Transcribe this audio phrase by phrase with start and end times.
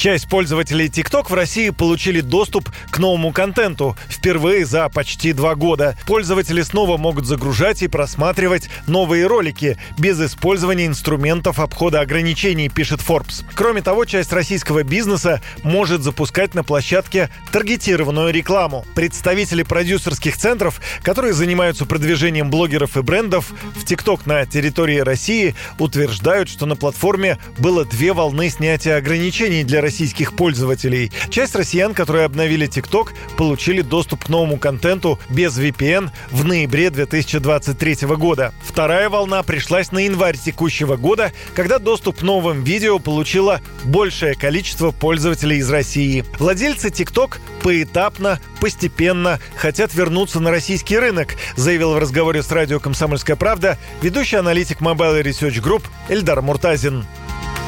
[0.00, 5.94] Часть пользователей TikTok в России получили доступ к новому контенту впервые за почти два года.
[6.06, 13.44] Пользователи снова могут загружать и просматривать новые ролики без использования инструментов обхода ограничений, пишет Forbes.
[13.54, 18.86] Кроме того, часть российского бизнеса может запускать на площадке таргетированную рекламу.
[18.94, 26.48] Представители продюсерских центров, которые занимаются продвижением блогеров и брендов в TikTok на территории России, утверждают,
[26.48, 31.10] что на платформе было две волны снятия ограничений для российских пользователей.
[31.30, 38.06] Часть россиян, которые обновили TikTok, получили доступ к новому контенту без VPN в ноябре 2023
[38.16, 38.54] года.
[38.64, 44.92] Вторая волна пришлась на январь текущего года, когда доступ к новым видео получило большее количество
[44.92, 46.24] пользователей из России.
[46.38, 53.34] Владельцы TikTok поэтапно, постепенно хотят вернуться на российский рынок, заявил в разговоре с радио «Комсомольская
[53.34, 57.04] правда» ведущий аналитик Mobile Research Group Эльдар Муртазин.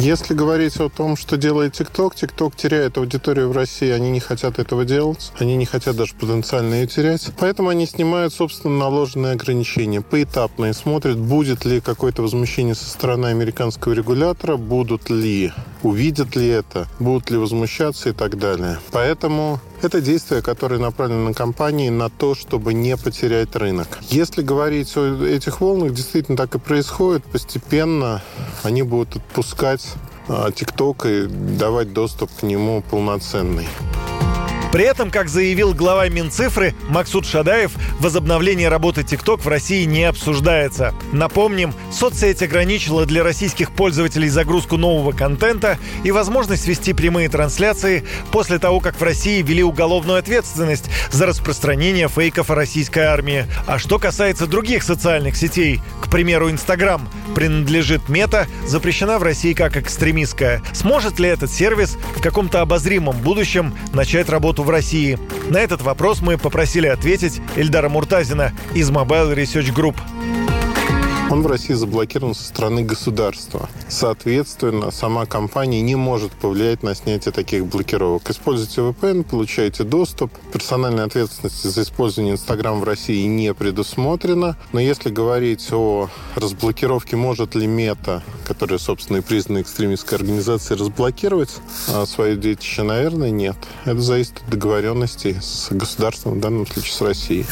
[0.00, 4.60] Если говорить о том, что делает ТикТок, ТикТок теряет аудиторию в России, они не хотят
[4.60, 10.00] этого делать, они не хотят даже потенциально ее терять, поэтому они снимают, собственно, наложенные ограничения
[10.00, 16.46] поэтапно и смотрят, будет ли какое-то возмущение со стороны американского регулятора, будут ли, увидят ли
[16.46, 18.78] это, будут ли возмущаться и так далее.
[18.92, 23.98] Поэтому это действия, которые направлены на компании на то, чтобы не потерять рынок.
[24.08, 27.24] Если говорить о этих волнах, действительно так и происходит.
[27.24, 28.22] Постепенно
[28.62, 29.86] они будут отпускать
[30.54, 33.66] ТикТок и давать доступ к нему полноценный.
[34.70, 40.94] При этом, как заявил глава Минцифры Максут Шадаев, возобновление работы TikTok в России не обсуждается.
[41.10, 48.58] Напомним, соцсеть ограничила для российских пользователей загрузку нового контента и возможность вести прямые трансляции после
[48.58, 53.46] того, как в России ввели уголовную ответственность за распространение фейков о российской армии.
[53.66, 59.78] А что касается других социальных сетей, к примеру, Инстаграм, принадлежит Мета, запрещена в России как
[59.78, 60.62] экстремистская.
[60.74, 65.18] Сможет ли этот сервис в каком-то обозримом будущем начать работу работу в России?
[65.50, 69.96] На этот вопрос мы попросили ответить Эльдара Муртазина из Mobile Research Group.
[71.30, 73.68] Он в России заблокирован со стороны государства.
[73.88, 78.30] Соответственно, сама компания не может повлиять на снятие таких блокировок.
[78.30, 80.32] Используйте VPN, получаете доступ.
[80.52, 84.56] Персональной ответственности за использование Инстаграм в России не предусмотрено.
[84.72, 91.54] Но если говорить о разблокировке, может ли Мета, которая, собственно, и признана экстремистской организацией, разблокировать
[91.88, 93.56] а, свое детище, наверное, нет.
[93.84, 97.46] Это зависит от договоренностей с государством, в данном случае с Россией.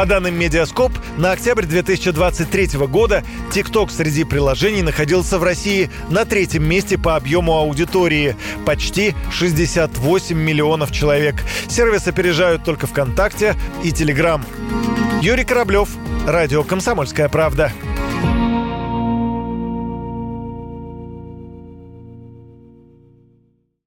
[0.00, 6.66] По данным Медиаскоп, на октябрь 2023 года TikTok среди приложений находился в России на третьем
[6.66, 8.34] месте по объему аудитории–
[8.64, 11.44] почти 68 миллионов человек.
[11.68, 14.42] Сервис опережают только ВКонтакте и Телеграм.
[15.20, 15.90] Юрий Кораблев,
[16.26, 17.70] Радио «Комсомольская правда».